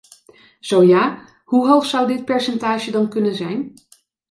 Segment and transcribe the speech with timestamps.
[0.59, 3.73] Zo ja, hoe hoog zou dit percentage dan kunnen zijn?